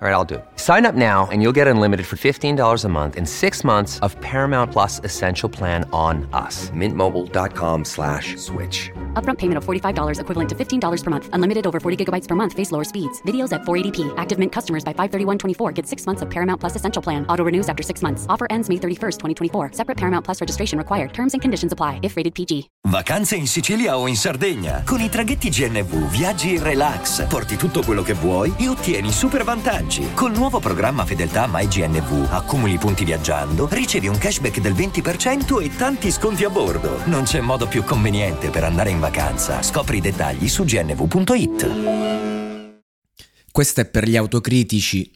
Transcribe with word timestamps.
All 0.00 0.06
right, 0.06 0.14
I'll 0.14 0.24
do 0.24 0.36
it. 0.36 0.44
Sign 0.54 0.86
up 0.86 0.94
now 0.94 1.26
and 1.32 1.42
you'll 1.42 1.56
get 1.56 1.66
unlimited 1.66 2.06
for 2.06 2.14
$15 2.14 2.84
a 2.84 2.88
month 2.88 3.16
and 3.16 3.28
six 3.28 3.64
months 3.64 3.98
of 3.98 4.14
Paramount 4.20 4.70
Plus 4.70 5.00
Essential 5.02 5.48
Plan 5.48 5.90
on 5.92 6.28
us. 6.32 6.70
Mintmobile.com 6.70 7.84
slash 7.84 8.36
switch. 8.36 8.92
Upfront 9.14 9.38
payment 9.38 9.58
of 9.58 9.64
$45 9.64 10.20
equivalent 10.20 10.48
to 10.50 10.54
$15 10.54 11.02
per 11.02 11.10
month. 11.10 11.28
Unlimited 11.32 11.66
over 11.66 11.80
40 11.80 12.04
gigabytes 12.04 12.28
per 12.28 12.36
month. 12.36 12.52
Face 12.52 12.70
lower 12.70 12.84
speeds. 12.84 13.20
Videos 13.22 13.52
at 13.52 13.62
480p. 13.62 14.14
Active 14.16 14.38
Mint 14.38 14.52
customers 14.52 14.84
by 14.84 14.92
531.24 14.92 15.74
get 15.74 15.84
six 15.84 16.06
months 16.06 16.22
of 16.22 16.30
Paramount 16.30 16.60
Plus 16.60 16.76
Essential 16.76 17.02
Plan. 17.02 17.26
Auto 17.28 17.42
renews 17.42 17.68
after 17.68 17.82
six 17.82 18.00
months. 18.00 18.24
Offer 18.28 18.46
ends 18.50 18.68
May 18.68 18.76
31st, 18.76 19.18
2024. 19.18 19.72
Separate 19.72 19.96
Paramount 19.96 20.24
Plus 20.24 20.40
registration 20.40 20.78
required. 20.78 21.12
Terms 21.12 21.32
and 21.32 21.42
conditions 21.42 21.72
apply 21.72 21.98
if 22.04 22.16
rated 22.16 22.36
PG. 22.36 22.70
Vacanze 22.88 23.34
in 23.34 23.48
Sicilia 23.48 23.98
o 23.98 24.06
in 24.06 24.14
Sardegna. 24.14 24.84
Con 24.86 25.00
i 25.00 25.08
traghetti 25.08 25.50
GNV 25.50 26.08
viaggi 26.08 26.54
in 26.54 26.62
relax, 26.62 27.26
porti 27.26 27.56
tutto 27.56 27.82
quello 27.82 28.02
che 28.02 28.12
vuoi 28.12 28.54
e 28.58 28.68
ottieni 28.68 29.10
super 29.10 29.42
vantaggi. 29.42 29.87
Col 30.14 30.32
nuovo 30.32 30.60
programma 30.60 31.06
Fedeltà 31.06 31.48
MyGNV 31.50 32.28
accumuli 32.30 32.76
punti 32.76 33.06
viaggiando, 33.06 33.66
ricevi 33.70 34.06
un 34.06 34.18
cashback 34.18 34.60
del 34.60 34.74
20% 34.74 35.62
e 35.62 35.74
tanti 35.74 36.10
sconti 36.10 36.44
a 36.44 36.50
bordo. 36.50 37.00
Non 37.06 37.24
c'è 37.24 37.40
modo 37.40 37.66
più 37.66 37.82
conveniente 37.84 38.50
per 38.50 38.64
andare 38.64 38.90
in 38.90 39.00
vacanza. 39.00 39.62
Scopri 39.62 39.96
i 39.96 40.00
dettagli 40.02 40.46
su 40.46 40.64
gnv.it. 40.64 41.70
Questo 43.50 43.80
è 43.80 43.86
per 43.86 44.06
gli 44.06 44.16
autocritici. 44.16 45.10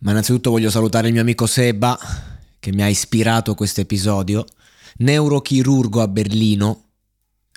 Ma 0.00 0.10
innanzitutto 0.10 0.50
voglio 0.50 0.68
salutare 0.68 1.06
il 1.06 1.14
mio 1.14 1.22
amico 1.22 1.46
Seba 1.46 1.98
che 2.60 2.70
mi 2.72 2.82
ha 2.82 2.88
ispirato 2.88 3.54
questo 3.54 3.80
episodio, 3.80 4.44
neurochirurgo 4.98 6.02
a 6.02 6.08
Berlino 6.08 6.90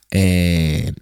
e 0.07 0.93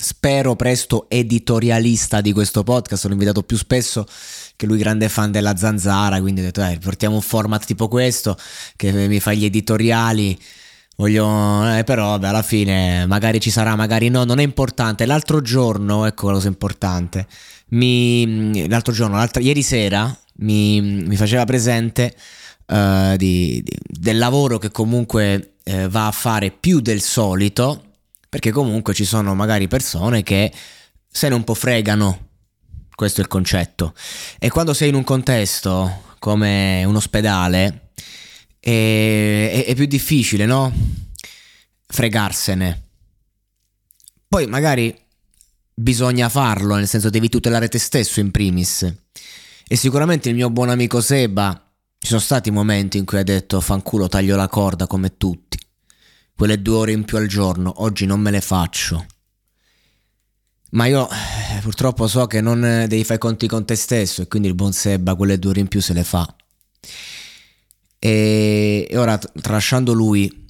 spero 0.00 0.54
presto 0.54 1.06
editorialista 1.08 2.20
di 2.20 2.32
questo 2.32 2.62
podcast, 2.62 3.06
l'ho 3.06 3.12
invitato 3.12 3.42
più 3.42 3.56
spesso 3.56 4.06
che 4.54 4.66
lui 4.66 4.78
grande 4.78 5.08
fan 5.08 5.32
della 5.32 5.56
zanzara, 5.56 6.20
quindi 6.20 6.40
ho 6.40 6.44
detto 6.44 6.60
dai, 6.60 6.78
portiamo 6.78 7.16
un 7.16 7.20
format 7.20 7.64
tipo 7.64 7.88
questo 7.88 8.36
che 8.76 8.92
mi 8.92 9.18
fa 9.20 9.32
gli 9.32 9.44
editoriali. 9.44 10.38
Voglio, 10.96 11.76
eh, 11.76 11.84
però 11.84 12.10
vabbè, 12.10 12.26
alla 12.28 12.42
fine 12.42 13.06
magari 13.06 13.40
ci 13.40 13.50
sarà, 13.50 13.76
magari 13.76 14.08
no, 14.08 14.24
non 14.24 14.38
è 14.38 14.42
importante. 14.42 15.04
L'altro 15.04 15.40
giorno, 15.40 16.06
ecco 16.06 16.28
la 16.28 16.34
cosa 16.34 16.48
importante, 16.48 17.26
mi, 17.70 18.68
l'altro 18.68 18.92
giorno, 18.92 19.16
l'altra, 19.16 19.40
ieri 19.40 19.62
sera 19.62 20.16
mi, 20.38 20.80
mi 20.80 21.16
faceva 21.16 21.44
presente 21.44 22.16
uh, 22.66 23.16
di, 23.16 23.62
di, 23.62 23.78
del 23.84 24.18
lavoro 24.18 24.58
che 24.58 24.70
comunque 24.70 25.54
uh, 25.64 25.88
va 25.88 26.06
a 26.06 26.12
fare 26.12 26.50
più 26.50 26.80
del 26.80 27.00
solito, 27.00 27.87
perché 28.28 28.50
comunque 28.50 28.94
ci 28.94 29.04
sono 29.04 29.34
magari 29.34 29.68
persone 29.68 30.22
che 30.22 30.52
se 31.10 31.28
ne 31.28 31.34
un 31.34 31.44
po' 31.44 31.54
fregano 31.54 32.26
questo 32.98 33.20
è 33.20 33.22
il 33.22 33.30
concetto. 33.30 33.94
E 34.40 34.50
quando 34.50 34.74
sei 34.74 34.88
in 34.88 34.96
un 34.96 35.04
contesto 35.04 36.16
come 36.18 36.82
un 36.84 36.96
ospedale, 36.96 37.90
è, 38.58 39.50
è, 39.52 39.64
è 39.66 39.74
più 39.76 39.86
difficile, 39.86 40.46
no? 40.46 40.72
Fregarsene. 41.86 42.86
Poi 44.26 44.48
magari 44.48 44.92
bisogna 45.72 46.28
farlo, 46.28 46.74
nel 46.74 46.88
senso 46.88 47.08
devi 47.08 47.28
tutelare 47.28 47.68
te 47.68 47.78
stesso 47.78 48.18
in 48.18 48.32
primis. 48.32 48.92
E 49.68 49.76
sicuramente 49.76 50.28
il 50.28 50.34
mio 50.34 50.50
buon 50.50 50.68
amico 50.68 51.00
Seba, 51.00 51.70
ci 51.98 52.08
sono 52.08 52.20
stati 52.20 52.50
momenti 52.50 52.98
in 52.98 53.04
cui 53.04 53.18
ha 53.18 53.22
detto 53.22 53.60
fanculo 53.60 54.08
taglio 54.08 54.34
la 54.34 54.48
corda 54.48 54.88
come 54.88 55.16
tutti. 55.16 55.47
Quelle 56.38 56.62
due 56.62 56.76
ore 56.76 56.92
in 56.92 57.04
più 57.04 57.16
al 57.16 57.26
giorno, 57.26 57.82
oggi 57.82 58.06
non 58.06 58.20
me 58.20 58.30
le 58.30 58.40
faccio. 58.40 59.04
Ma 60.70 60.86
io 60.86 61.08
eh, 61.10 61.60
purtroppo 61.62 62.06
so 62.06 62.28
che 62.28 62.40
non 62.40 62.60
devi 62.60 63.02
fare 63.02 63.16
i 63.16 63.18
conti 63.18 63.48
con 63.48 63.64
te 63.64 63.74
stesso 63.74 64.22
e 64.22 64.28
quindi 64.28 64.46
il 64.46 64.54
buon 64.54 64.72
Seba 64.72 65.16
quelle 65.16 65.40
due 65.40 65.50
ore 65.50 65.60
in 65.60 65.66
più 65.66 65.80
se 65.80 65.94
le 65.94 66.04
fa. 66.04 66.32
E, 67.98 68.86
e 68.88 68.96
ora, 68.96 69.18
tralasciando 69.18 69.92
lui, 69.92 70.46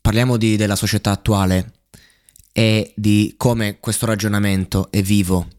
parliamo 0.00 0.36
di, 0.36 0.56
della 0.56 0.74
società 0.74 1.12
attuale 1.12 1.74
e 2.50 2.92
di 2.96 3.34
come 3.36 3.78
questo 3.78 4.06
ragionamento 4.06 4.90
è 4.90 5.02
vivo 5.02 5.50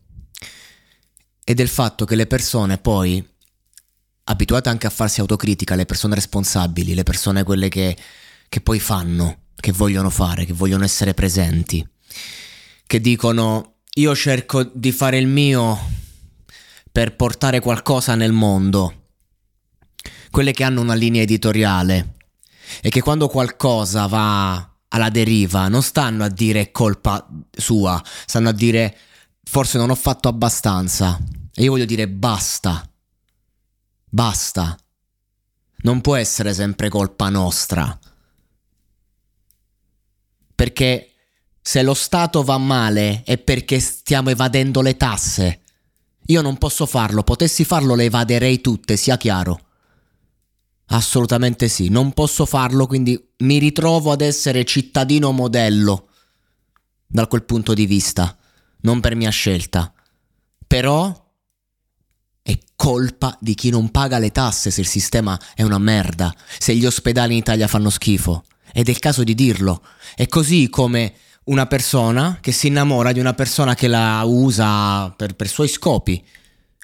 e 1.41 1.53
del 1.53 1.69
fatto 1.69 2.03
che 2.03 2.15
le 2.15 2.27
persone 2.27 2.79
poi, 2.79 3.25
abituate 4.25 4.67
anche 4.67 4.87
a 4.87 4.89
farsi 4.89 5.21
autocritica, 5.21 5.75
le 5.75 5.85
persone 5.85 6.15
responsabili, 6.15 6.93
le 6.93 7.03
persone 7.03 7.43
quelle 7.43 7.69
che, 7.69 7.95
che 8.51 8.59
poi 8.59 8.81
fanno, 8.81 9.43
che 9.55 9.71
vogliono 9.71 10.09
fare, 10.09 10.43
che 10.43 10.51
vogliono 10.51 10.83
essere 10.83 11.13
presenti, 11.13 11.87
che 12.85 12.99
dicono 12.99 13.75
io 13.93 14.13
cerco 14.13 14.61
di 14.61 14.91
fare 14.91 15.17
il 15.17 15.27
mio 15.27 15.79
per 16.91 17.15
portare 17.15 17.61
qualcosa 17.61 18.13
nel 18.15 18.33
mondo. 18.33 19.05
Quelle 20.29 20.51
che 20.51 20.65
hanno 20.65 20.81
una 20.81 20.95
linea 20.95 21.21
editoriale 21.21 22.15
e 22.81 22.89
che 22.89 22.99
quando 22.99 23.29
qualcosa 23.29 24.07
va 24.07 24.69
alla 24.89 25.09
deriva 25.09 25.69
non 25.69 25.81
stanno 25.81 26.25
a 26.25 26.29
dire 26.29 26.71
colpa 26.71 27.25
sua, 27.49 28.03
stanno 28.25 28.49
a 28.49 28.53
dire 28.53 28.97
forse 29.43 29.77
non 29.77 29.91
ho 29.91 29.95
fatto 29.95 30.27
abbastanza. 30.27 31.17
E 31.53 31.63
io 31.63 31.71
voglio 31.71 31.85
dire 31.85 32.09
basta. 32.09 32.85
Basta. 34.09 34.77
Non 35.83 36.01
può 36.01 36.17
essere 36.17 36.53
sempre 36.53 36.89
colpa 36.89 37.29
nostra. 37.29 37.97
Perché 40.61 41.13
se 41.59 41.81
lo 41.81 41.95
Stato 41.95 42.43
va 42.43 42.59
male 42.59 43.23
è 43.25 43.39
perché 43.39 43.79
stiamo 43.79 44.29
evadendo 44.29 44.83
le 44.83 44.95
tasse. 44.95 45.61
Io 46.27 46.43
non 46.43 46.59
posso 46.59 46.85
farlo, 46.85 47.23
potessi 47.23 47.65
farlo 47.65 47.95
le 47.95 48.03
evaderei 48.03 48.61
tutte, 48.61 48.95
sia 48.95 49.17
chiaro. 49.17 49.59
Assolutamente 50.89 51.67
sì, 51.67 51.89
non 51.89 52.13
posso 52.13 52.45
farlo, 52.45 52.85
quindi 52.85 53.19
mi 53.37 53.57
ritrovo 53.57 54.11
ad 54.11 54.21
essere 54.21 54.63
cittadino 54.63 55.31
modello 55.31 56.09
da 57.07 57.25
quel 57.25 57.41
punto 57.41 57.73
di 57.73 57.87
vista, 57.87 58.37
non 58.81 58.99
per 58.99 59.15
mia 59.15 59.31
scelta. 59.31 59.91
Però 60.67 61.33
è 62.43 62.59
colpa 62.75 63.35
di 63.41 63.55
chi 63.55 63.71
non 63.71 63.89
paga 63.89 64.19
le 64.19 64.31
tasse 64.31 64.69
se 64.69 64.81
il 64.81 64.87
sistema 64.87 65.39
è 65.55 65.63
una 65.63 65.79
merda, 65.79 66.31
se 66.59 66.75
gli 66.75 66.85
ospedali 66.85 67.31
in 67.33 67.39
Italia 67.39 67.67
fanno 67.67 67.89
schifo. 67.89 68.43
Ed 68.73 68.87
è 68.87 68.91
il 68.91 68.99
caso 68.99 69.23
di 69.23 69.35
dirlo. 69.35 69.81
È 70.15 70.27
così 70.27 70.69
come 70.69 71.13
una 71.45 71.65
persona 71.65 72.37
che 72.41 72.51
si 72.51 72.67
innamora 72.67 73.11
di 73.11 73.19
una 73.19 73.33
persona 73.33 73.75
che 73.75 73.87
la 73.87 74.21
usa 74.23 75.09
per, 75.11 75.35
per 75.35 75.47
suoi 75.47 75.67
scopi. 75.67 76.23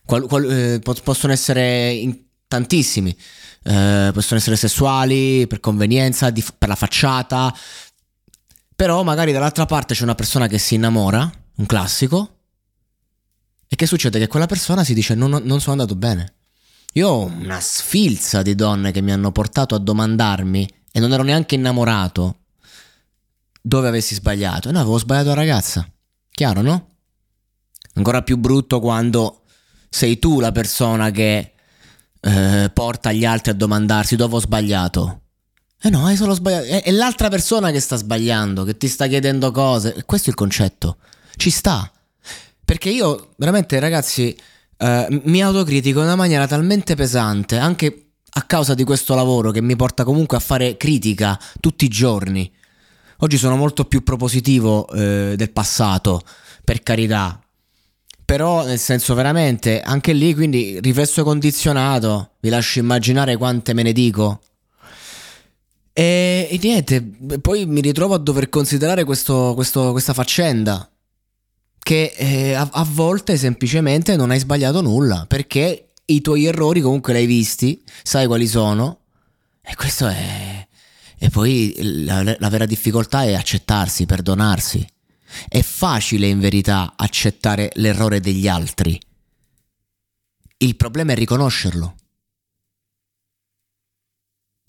Qual, 0.05 0.25
qual, 0.25 0.49
eh, 0.49 0.79
possono 1.03 1.33
essere 1.33 2.25
tantissimi, 2.47 3.15
eh, 3.63 4.11
possono 4.13 4.39
essere 4.39 4.55
sessuali, 4.55 5.45
per 5.47 5.59
convenienza, 5.59 6.29
di, 6.29 6.43
per 6.57 6.69
la 6.69 6.75
facciata. 6.75 7.53
Però 8.75 9.03
magari 9.03 9.31
dall'altra 9.31 9.65
parte 9.65 9.93
c'è 9.93 10.03
una 10.03 10.15
persona 10.15 10.47
che 10.47 10.57
si 10.57 10.75
innamora, 10.75 11.29
un 11.55 11.65
classico, 11.65 12.37
e 13.67 13.75
che 13.75 13.85
succede? 13.85 14.19
Che 14.19 14.27
quella 14.27 14.45
persona 14.45 14.83
si 14.83 14.93
dice 14.93 15.13
non, 15.13 15.41
non 15.43 15.59
sono 15.59 15.73
andato 15.73 15.95
bene. 15.95 16.33
Io 16.93 17.09
ho 17.09 17.25
una 17.25 17.59
sfilza 17.59 18.41
di 18.41 18.55
donne 18.55 18.91
che 18.91 19.01
mi 19.01 19.11
hanno 19.11 19.31
portato 19.31 19.75
a 19.75 19.79
domandarmi, 19.79 20.67
e 20.91 20.99
non 20.99 21.13
ero 21.13 21.23
neanche 21.23 21.55
innamorato, 21.55 22.39
dove 23.61 23.87
avessi 23.87 24.15
sbagliato. 24.15 24.69
E 24.69 24.71
no, 24.71 24.79
avevo 24.79 24.97
sbagliato 24.97 25.29
la 25.29 25.35
ragazza. 25.35 25.87
Chiaro, 26.31 26.61
no? 26.61 26.89
Ancora 27.93 28.21
più 28.21 28.37
brutto 28.37 28.79
quando 28.79 29.43
sei 29.89 30.19
tu 30.19 30.39
la 30.39 30.51
persona 30.51 31.09
che 31.11 31.53
eh, 32.19 32.71
porta 32.73 33.11
gli 33.11 33.25
altri 33.25 33.51
a 33.51 33.55
domandarsi 33.55 34.15
dove 34.15 34.35
ho 34.35 34.39
sbagliato. 34.39 35.21
Eh 35.81 35.89
no, 35.89 36.05
hai 36.05 36.15
solo 36.15 36.33
sbagliato. 36.33 36.65
È, 36.65 36.83
è, 36.83 36.91
l'altra 36.91 37.29
persona 37.29 37.71
che 37.71 37.79
sta 37.79 37.95
sbagliando, 37.95 38.63
che 38.63 38.77
ti 38.77 38.87
sta 38.87 39.07
chiedendo 39.07 39.51
cose. 39.51 40.03
Questo 40.05 40.27
è 40.27 40.29
il 40.29 40.35
concetto. 40.35 40.97
Ci 41.35 41.49
sta. 41.49 41.91
Perché 42.63 42.89
io, 42.89 43.33
veramente, 43.37 43.79
ragazzi, 43.79 44.35
eh, 44.77 45.21
mi 45.23 45.41
autocritico 45.41 45.99
in 45.99 46.05
una 46.05 46.15
maniera 46.15 46.47
talmente 46.47 46.95
pesante, 46.95 47.57
anche 47.57 48.06
a 48.37 48.41
causa 48.43 48.73
di 48.73 48.83
questo 48.83 49.15
lavoro 49.15 49.51
che 49.51 49.61
mi 49.61 49.75
porta 49.75 50.03
comunque 50.03 50.37
a 50.37 50.39
fare 50.39 50.77
critica 50.77 51.39
tutti 51.59 51.85
i 51.85 51.89
giorni 51.89 52.51
Oggi 53.21 53.37
sono 53.37 53.55
molto 53.55 53.85
più 53.85 54.03
propositivo 54.03 54.87
eh, 54.89 55.33
del 55.35 55.49
passato, 55.49 56.21
per 56.63 56.83
carità. 56.83 57.41
Però 58.23 58.63
nel 58.63 58.77
senso 58.77 59.15
veramente, 59.15 59.81
anche 59.81 60.13
lì 60.13 60.35
quindi 60.35 60.79
riflesso 60.81 61.23
condizionato, 61.23 62.33
vi 62.41 62.49
lascio 62.49 62.77
immaginare 62.77 63.35
quante 63.35 63.73
me 63.73 63.81
ne 63.81 63.91
dico. 63.91 64.41
E, 65.93 66.47
e 66.51 66.59
niente, 66.61 67.01
poi 67.41 67.65
mi 67.65 67.81
ritrovo 67.81 68.13
a 68.13 68.19
dover 68.19 68.49
considerare 68.49 69.03
questo, 69.03 69.53
questo, 69.55 69.91
questa 69.91 70.13
faccenda. 70.13 70.87
Che 71.79 72.13
eh, 72.15 72.53
a, 72.53 72.69
a 72.71 72.85
volte 72.87 73.35
semplicemente 73.37 74.15
non 74.15 74.29
hai 74.29 74.37
sbagliato 74.39 74.81
nulla, 74.81 75.25
perché 75.27 75.86
i 76.09 76.21
tuoi 76.21 76.45
errori 76.45 76.81
comunque 76.81 77.13
li 77.13 77.19
hai 77.19 77.25
visti, 77.25 77.81
sai 78.03 78.27
quali 78.27 78.47
sono. 78.47 79.01
E 79.61 79.75
questo 79.75 80.07
è 80.07 80.67
e 81.19 81.29
poi 81.29 81.75
la, 82.05 82.21
la 82.37 82.49
vera 82.49 82.65
difficoltà 82.65 83.23
è 83.23 83.33
accettarsi, 83.33 84.05
perdonarsi. 84.05 84.87
È 85.49 85.61
facile 85.61 86.27
in 86.27 86.39
verità 86.39 86.93
accettare 86.95 87.71
l'errore 87.75 88.19
degli 88.19 88.47
altri. 88.47 88.99
Il 90.57 90.75
problema 90.75 91.13
è 91.13 91.15
riconoscerlo. 91.15 91.95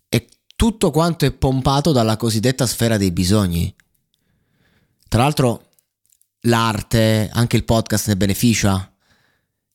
E 0.08 0.28
tutto 0.56 0.90
quanto 0.90 1.26
è 1.26 1.32
pompato 1.32 1.92
dalla 1.92 2.16
cosiddetta 2.16 2.66
sfera 2.66 2.96
dei 2.96 3.12
bisogni. 3.12 3.74
Tra 5.06 5.22
l'altro 5.22 5.68
l'arte, 6.42 7.28
anche 7.30 7.56
il 7.56 7.64
podcast 7.64 8.08
ne 8.08 8.16
beneficia, 8.16 8.90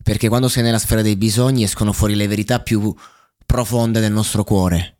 perché 0.03 0.27
quando 0.27 0.49
sei 0.49 0.63
nella 0.63 0.77
sfera 0.77 1.01
dei 1.01 1.15
bisogni 1.15 1.63
escono 1.63 1.93
fuori 1.93 2.13
le 2.13 2.27
verità 2.27 2.59
più 2.59 2.93
profonde 3.45 3.99
del 3.99 4.11
nostro 4.11 4.43
cuore. 4.43 4.97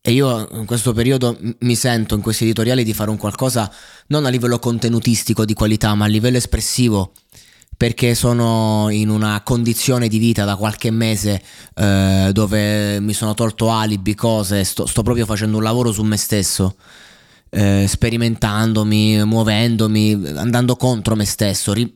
E 0.00 0.12
io 0.12 0.48
in 0.52 0.66
questo 0.66 0.92
periodo 0.92 1.38
mi 1.60 1.74
sento 1.74 2.14
in 2.14 2.20
questi 2.20 2.44
editoriali 2.44 2.84
di 2.84 2.92
fare 2.92 3.10
un 3.10 3.16
qualcosa 3.16 3.72
non 4.08 4.26
a 4.26 4.28
livello 4.28 4.58
contenutistico 4.58 5.44
di 5.44 5.54
qualità, 5.54 5.94
ma 5.94 6.04
a 6.04 6.08
livello 6.08 6.36
espressivo, 6.36 7.12
perché 7.74 8.14
sono 8.14 8.88
in 8.90 9.08
una 9.08 9.40
condizione 9.42 10.08
di 10.08 10.18
vita 10.18 10.44
da 10.44 10.56
qualche 10.56 10.90
mese 10.90 11.42
eh, 11.74 12.30
dove 12.32 13.00
mi 13.00 13.14
sono 13.14 13.32
tolto 13.32 13.70
alibi, 13.70 14.14
cose, 14.14 14.62
sto, 14.64 14.84
sto 14.84 15.02
proprio 15.02 15.24
facendo 15.24 15.56
un 15.56 15.62
lavoro 15.62 15.90
su 15.90 16.02
me 16.02 16.18
stesso 16.18 16.76
eh, 17.54 17.86
sperimentandomi, 17.86 19.24
muovendomi, 19.24 20.32
andando 20.34 20.74
contro 20.74 21.14
me 21.14 21.24
stesso, 21.24 21.72
ri- 21.72 21.92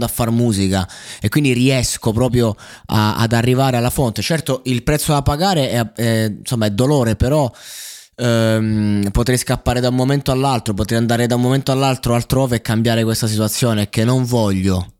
a 0.00 0.08
fare 0.08 0.30
musica 0.30 0.88
e 1.20 1.28
quindi 1.28 1.52
riesco 1.52 2.12
proprio 2.12 2.56
a- 2.86 3.16
ad 3.16 3.32
arrivare 3.32 3.76
alla 3.76 3.90
fonte. 3.90 4.22
Certo, 4.22 4.62
il 4.64 4.82
prezzo 4.82 5.12
da 5.12 5.22
pagare 5.22 5.70
è, 5.70 5.92
è, 5.92 6.34
insomma, 6.38 6.66
è 6.66 6.70
dolore, 6.70 7.14
però 7.16 7.50
ehm, 8.16 9.10
potrei 9.10 9.36
scappare 9.36 9.80
da 9.80 9.88
un 9.88 9.96
momento 9.96 10.30
all'altro, 10.32 10.72
potrei 10.72 10.98
andare 10.98 11.26
da 11.26 11.34
un 11.34 11.42
momento 11.42 11.72
all'altro 11.72 12.14
altrove 12.14 12.56
e 12.56 12.60
cambiare 12.62 13.04
questa 13.04 13.26
situazione 13.26 13.90
che 13.90 14.04
non 14.04 14.24
voglio, 14.24 14.94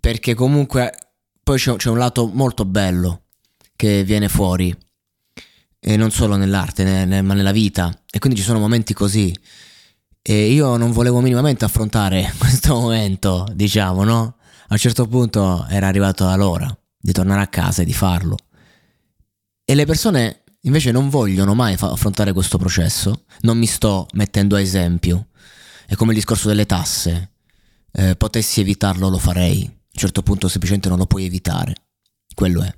perché 0.00 0.34
comunque 0.34 0.92
poi 1.42 1.58
c'è, 1.58 1.76
c'è 1.76 1.90
un 1.90 1.98
lato 1.98 2.28
molto 2.32 2.64
bello 2.64 3.22
che 3.76 4.02
viene 4.02 4.28
fuori 4.28 4.74
e 5.86 5.98
non 5.98 6.10
solo 6.10 6.36
nell'arte, 6.36 6.82
ne, 6.82 7.04
ne, 7.04 7.20
ma 7.20 7.34
nella 7.34 7.52
vita. 7.52 7.94
E 8.10 8.18
quindi 8.18 8.38
ci 8.38 8.44
sono 8.44 8.58
momenti 8.58 8.94
così. 8.94 9.36
E 10.22 10.50
io 10.50 10.78
non 10.78 10.92
volevo 10.92 11.20
minimamente 11.20 11.66
affrontare 11.66 12.32
questo 12.38 12.74
momento, 12.80 13.46
diciamo, 13.52 14.02
no? 14.02 14.36
A 14.68 14.68
un 14.70 14.78
certo 14.78 15.06
punto 15.06 15.66
era 15.68 15.86
arrivato 15.86 16.34
l'ora 16.36 16.74
di 16.98 17.12
tornare 17.12 17.42
a 17.42 17.48
casa 17.48 17.82
e 17.82 17.84
di 17.84 17.92
farlo. 17.92 18.38
E 19.62 19.74
le 19.74 19.84
persone 19.84 20.44
invece 20.62 20.90
non 20.90 21.10
vogliono 21.10 21.52
mai 21.52 21.76
fa- 21.76 21.90
affrontare 21.90 22.32
questo 22.32 22.56
processo. 22.56 23.24
Non 23.40 23.58
mi 23.58 23.66
sto 23.66 24.06
mettendo 24.14 24.56
a 24.56 24.60
esempio. 24.60 25.26
È 25.86 25.94
come 25.96 26.12
il 26.12 26.16
discorso 26.16 26.48
delle 26.48 26.64
tasse. 26.64 27.32
Eh, 27.92 28.16
potessi 28.16 28.62
evitarlo, 28.62 29.10
lo 29.10 29.18
farei. 29.18 29.64
A 29.64 29.68
un 29.68 30.00
certo 30.00 30.22
punto 30.22 30.48
semplicemente 30.48 30.88
non 30.88 30.96
lo 30.96 31.04
puoi 31.04 31.26
evitare. 31.26 31.74
Quello 32.34 32.62
è. 32.62 32.74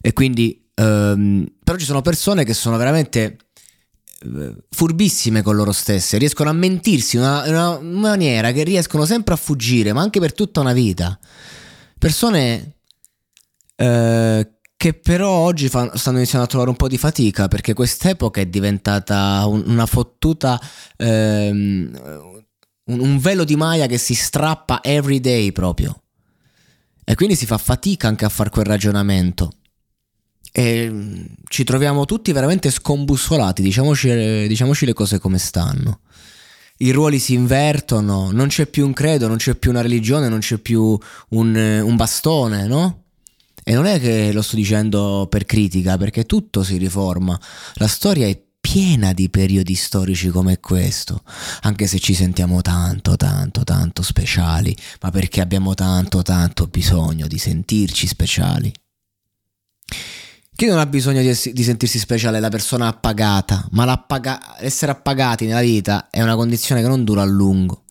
E 0.00 0.12
quindi 0.12 0.59
Um, 0.80 1.46
però 1.62 1.76
ci 1.76 1.84
sono 1.84 2.00
persone 2.00 2.42
che 2.42 2.54
sono 2.54 2.78
veramente 2.78 3.36
uh, 4.24 4.54
furbissime 4.70 5.42
con 5.42 5.54
loro 5.54 5.72
stesse, 5.72 6.16
riescono 6.16 6.48
a 6.48 6.54
mentirsi 6.54 7.16
in 7.16 7.22
una, 7.22 7.42
una, 7.46 7.80
maniera 7.80 8.50
che 8.52 8.64
riescono 8.64 9.04
sempre 9.04 9.34
a 9.34 9.36
fuggire, 9.36 9.92
ma 9.92 10.00
anche 10.00 10.20
per 10.20 10.32
tutta 10.32 10.60
una 10.60 10.72
vita. 10.72 11.18
Persone 11.98 12.76
uh, 13.76 14.48
che 14.74 14.94
però 14.94 15.30
oggi 15.30 15.68
fan, 15.68 15.90
stanno 15.94 16.16
iniziando 16.16 16.46
a 16.46 16.48
trovare 16.48 16.70
un 16.70 16.76
po' 16.76 16.88
di 16.88 16.96
fatica 16.96 17.48
perché 17.48 17.74
quest'epoca 17.74 18.40
è 18.40 18.46
diventata 18.46 19.44
un, 19.46 19.62
una 19.66 19.86
fottuta... 19.86 20.58
Um, 20.96 22.38
un, 22.84 23.18
velo 23.18 23.44
di 23.44 23.54
Maya 23.54 23.86
che 23.86 23.98
si 23.98 24.14
strappa 24.14 24.82
every 24.82 25.20
day 25.20 25.52
proprio. 25.52 26.02
E 27.04 27.14
quindi 27.14 27.36
si 27.36 27.46
fa 27.46 27.56
fatica 27.56 28.08
anche 28.08 28.24
a 28.24 28.28
fare 28.28 28.50
quel 28.50 28.64
ragionamento. 28.64 29.59
E 30.52 30.88
mm, 30.90 31.22
ci 31.48 31.64
troviamo 31.64 32.04
tutti 32.04 32.32
veramente 32.32 32.70
scombussolati, 32.70 33.62
diciamoci, 33.62 34.46
diciamoci 34.46 34.86
le 34.86 34.92
cose 34.92 35.18
come 35.18 35.38
stanno. 35.38 36.00
I 36.78 36.92
ruoli 36.92 37.18
si 37.18 37.34
invertono, 37.34 38.30
non 38.32 38.48
c'è 38.48 38.66
più 38.66 38.86
un 38.86 38.94
credo, 38.94 39.28
non 39.28 39.36
c'è 39.36 39.54
più 39.54 39.70
una 39.70 39.82
religione, 39.82 40.28
non 40.28 40.38
c'è 40.38 40.56
più 40.58 40.98
un, 41.28 41.82
un 41.84 41.96
bastone, 41.96 42.66
no? 42.66 43.02
E 43.62 43.74
non 43.74 43.84
è 43.84 44.00
che 44.00 44.32
lo 44.32 44.40
sto 44.40 44.56
dicendo 44.56 45.26
per 45.28 45.44
critica, 45.44 45.98
perché 45.98 46.24
tutto 46.24 46.62
si 46.62 46.78
riforma. 46.78 47.38
La 47.74 47.86
storia 47.86 48.26
è 48.26 48.42
piena 48.60 49.12
di 49.12 49.28
periodi 49.30 49.74
storici 49.74 50.28
come 50.28 50.60
questo, 50.60 51.22
anche 51.62 51.86
se 51.86 51.98
ci 51.98 52.14
sentiamo 52.14 52.62
tanto, 52.62 53.16
tanto, 53.16 53.64
tanto 53.64 54.02
speciali, 54.02 54.76
ma 55.02 55.10
perché 55.10 55.40
abbiamo 55.40 55.74
tanto, 55.74 56.22
tanto 56.22 56.66
bisogno 56.66 57.26
di 57.26 57.38
sentirci 57.38 58.06
speciali. 58.06 58.72
Chi 60.60 60.66
non 60.66 60.78
ha 60.78 60.84
bisogno 60.84 61.22
di, 61.22 61.34
di 61.54 61.62
sentirsi 61.62 61.98
speciale 61.98 62.36
è 62.36 62.40
la 62.40 62.50
persona 62.50 62.86
appagata, 62.86 63.66
ma 63.70 63.86
l'appaga- 63.86 64.58
essere 64.58 64.92
appagati 64.92 65.46
nella 65.46 65.62
vita 65.62 66.10
è 66.10 66.20
una 66.20 66.36
condizione 66.36 66.82
che 66.82 66.86
non 66.86 67.02
dura 67.02 67.22
a 67.22 67.24
lungo, 67.24 67.84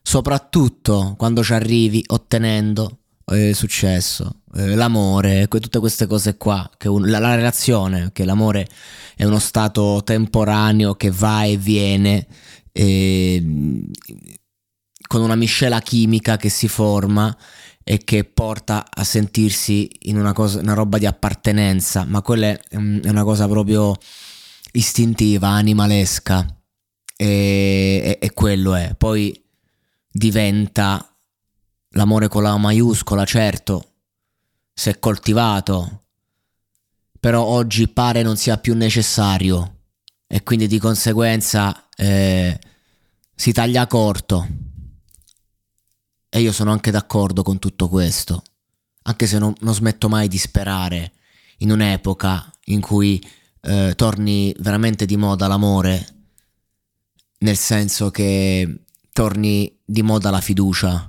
soprattutto 0.00 1.16
quando 1.18 1.42
ci 1.42 1.54
arrivi 1.54 2.04
ottenendo 2.06 2.98
eh, 3.32 3.52
successo, 3.52 4.42
eh, 4.54 4.76
l'amore, 4.76 5.48
que- 5.48 5.58
tutte 5.58 5.80
queste 5.80 6.06
cose 6.06 6.36
qua, 6.36 6.70
un- 6.84 7.10
la-, 7.10 7.18
la 7.18 7.34
relazione, 7.34 8.10
che 8.12 8.24
l'amore 8.24 8.68
è 9.16 9.24
uno 9.24 9.40
stato 9.40 10.00
temporaneo 10.04 10.94
che 10.94 11.10
va 11.10 11.42
e 11.42 11.56
viene. 11.56 12.28
Eh, 12.70 13.44
con 15.08 15.20
una 15.20 15.34
miscela 15.34 15.80
chimica 15.80 16.36
che 16.36 16.48
si 16.48 16.68
forma 16.68 17.36
e 17.84 18.02
che 18.02 18.24
porta 18.24 18.86
a 18.90 19.04
sentirsi 19.04 19.90
in 20.02 20.18
una, 20.18 20.32
cosa, 20.32 20.58
una 20.58 20.72
roba 20.72 20.96
di 20.96 21.04
appartenenza, 21.04 22.04
ma 22.04 22.22
quella 22.22 22.46
è, 22.48 22.60
una 22.76 23.22
cosa 23.22 23.46
proprio 23.46 23.94
istintiva, 24.72 25.48
animalesca 25.48 26.46
e, 27.14 28.00
e, 28.02 28.18
e 28.20 28.32
quello 28.32 28.74
è. 28.74 28.94
Poi 28.96 29.38
diventa 30.10 31.06
l'amore 31.90 32.28
con 32.28 32.42
la 32.42 32.56
maiuscola, 32.56 33.24
certo, 33.26 33.92
se 34.72 34.92
è 34.92 34.98
coltivato, 34.98 36.04
però 37.20 37.42
oggi 37.44 37.86
pare 37.88 38.22
non 38.22 38.36
sia 38.36 38.58
più 38.58 38.74
necessario 38.74 39.80
e 40.26 40.42
quindi 40.42 40.66
di 40.66 40.78
conseguenza 40.78 41.88
eh, 41.96 42.58
si 43.34 43.52
taglia 43.52 43.86
corto. 43.86 44.63
E 46.34 46.40
io 46.40 46.50
sono 46.50 46.72
anche 46.72 46.90
d'accordo 46.90 47.44
con 47.44 47.60
tutto 47.60 47.88
questo, 47.88 48.42
anche 49.02 49.28
se 49.28 49.38
non, 49.38 49.54
non 49.60 49.72
smetto 49.72 50.08
mai 50.08 50.26
di 50.26 50.36
sperare 50.36 51.12
in 51.58 51.70
un'epoca 51.70 52.52
in 52.64 52.80
cui 52.80 53.24
eh, 53.60 53.92
torni 53.94 54.52
veramente 54.58 55.06
di 55.06 55.16
moda 55.16 55.46
l'amore, 55.46 56.06
nel 57.38 57.56
senso 57.56 58.10
che 58.10 58.80
torni 59.12 59.78
di 59.84 60.02
moda 60.02 60.30
la 60.30 60.40
fiducia, 60.40 61.08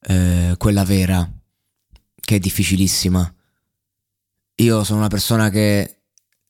eh, 0.00 0.56
quella 0.58 0.82
vera, 0.82 1.32
che 2.18 2.34
è 2.34 2.38
difficilissima. 2.40 3.32
Io 4.56 4.82
sono 4.82 4.98
una 4.98 5.08
persona 5.08 5.50
che 5.50 6.00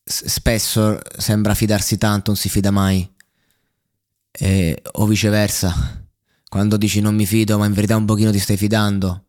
spesso 0.03 0.97
sembra 1.15 1.53
fidarsi 1.53 1.99
tanto, 1.99 2.31
non 2.31 2.39
si 2.39 2.49
fida 2.49 2.71
mai, 2.71 3.07
e, 4.31 4.81
o 4.93 5.05
viceversa 5.05 6.02
quando 6.53 6.77
dici 6.77 6.99
non 6.99 7.15
mi 7.15 7.25
fido, 7.25 7.57
ma 7.57 7.65
in 7.65 7.73
verità 7.73 7.95
un 7.95 8.05
pochino 8.05 8.29
ti 8.29 8.37
stai 8.37 8.57
fidando, 8.57 9.25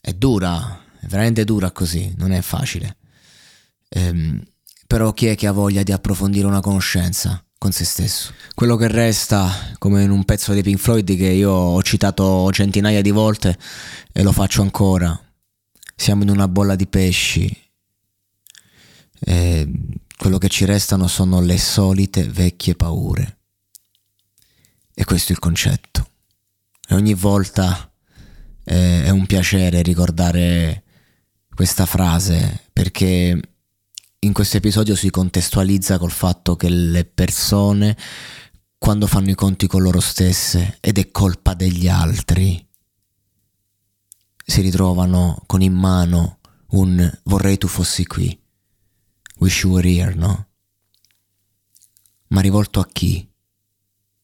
è 0.00 0.14
dura, 0.14 0.82
è 0.98 1.06
veramente 1.06 1.44
dura 1.44 1.72
così, 1.72 2.14
non 2.16 2.32
è 2.32 2.40
facile. 2.40 2.96
Ehm, 3.90 4.42
però 4.86 5.12
chi 5.12 5.26
è 5.26 5.36
che 5.36 5.46
ha 5.46 5.52
voglia 5.52 5.82
di 5.82 5.92
approfondire 5.92 6.46
una 6.46 6.62
conoscenza 6.62 7.44
con 7.58 7.70
se 7.70 7.84
stesso? 7.84 8.32
Quello 8.54 8.76
che 8.76 8.88
resta, 8.88 9.74
come 9.76 10.02
in 10.02 10.10
un 10.10 10.24
pezzo 10.24 10.54
di 10.54 10.62
Pink 10.62 10.78
Floyd 10.78 11.14
che 11.18 11.26
io 11.26 11.50
ho 11.50 11.82
citato 11.82 12.50
centinaia 12.50 13.02
di 13.02 13.10
volte 13.10 13.58
e 14.10 14.22
lo 14.22 14.32
faccio 14.32 14.62
ancora, 14.62 15.20
siamo 15.94 16.22
in 16.22 16.30
una 16.30 16.48
bolla 16.48 16.76
di 16.76 16.86
pesci. 16.86 17.54
E 19.20 19.70
quello 20.16 20.38
che 20.38 20.48
ci 20.48 20.64
restano 20.64 21.08
sono 21.08 21.42
le 21.42 21.58
solite 21.58 22.24
vecchie 22.24 22.74
paure. 22.74 23.36
questo 25.04 25.28
è 25.28 25.32
il 25.32 25.40
concetto. 25.40 26.07
E 26.90 26.94
ogni 26.94 27.12
volta 27.12 27.92
eh, 28.64 29.04
è 29.04 29.10
un 29.10 29.26
piacere 29.26 29.82
ricordare 29.82 30.84
questa 31.54 31.84
frase 31.84 32.64
perché 32.72 33.38
in 34.20 34.32
questo 34.32 34.56
episodio 34.56 34.96
si 34.96 35.10
contestualizza 35.10 35.98
col 35.98 36.10
fatto 36.10 36.56
che 36.56 36.70
le 36.70 37.04
persone 37.04 37.94
quando 38.78 39.06
fanno 39.06 39.28
i 39.28 39.34
conti 39.34 39.66
con 39.66 39.82
loro 39.82 40.00
stesse 40.00 40.78
ed 40.80 40.96
è 40.96 41.10
colpa 41.10 41.52
degli 41.52 41.88
altri 41.88 42.66
si 44.42 44.62
ritrovano 44.62 45.42
con 45.44 45.60
in 45.60 45.74
mano 45.74 46.38
un 46.68 47.18
vorrei 47.24 47.58
tu 47.58 47.68
fossi 47.68 48.06
qui 48.06 48.40
wish 49.40 49.62
you 49.62 49.74
were 49.74 49.86
here 49.86 50.14
no? 50.14 50.46
Ma 52.28 52.40
rivolto 52.40 52.80
a 52.80 52.86
chi? 52.86 53.30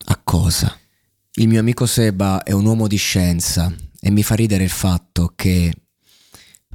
A 0.07 0.21
cosa 0.23 0.79
il 1.37 1.49
mio 1.49 1.59
amico 1.59 1.87
Seba 1.87 2.43
è 2.43 2.53
un 2.53 2.65
uomo 2.65 2.87
di 2.87 2.97
scienza 2.97 3.75
e 4.01 4.11
mi 4.11 4.23
fa 4.23 4.35
ridere 4.35 4.63
il 4.63 4.71
fatto 4.71 5.33
che 5.35 5.73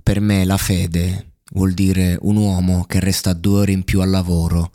per 0.04 0.20
me 0.20 0.44
la 0.44 0.58
fede 0.58 1.34
vuol 1.52 1.74
dire 1.74 2.18
un 2.22 2.36
uomo 2.36 2.84
che 2.84 3.00
resta 3.00 3.34
due 3.34 3.60
ore 3.60 3.72
in 3.72 3.84
più 3.84 4.02
al 4.02 4.10
lavoro 4.10 4.72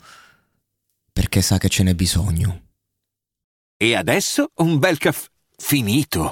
perché 1.13 1.41
sa 1.41 1.57
che 1.57 1.69
ce 1.69 1.83
n'è 1.83 1.93
bisogno. 1.93 2.63
E 3.77 3.95
adesso 3.95 4.51
un 4.55 4.79
bel 4.79 4.97
caffè 4.97 5.29
finito. 5.57 6.31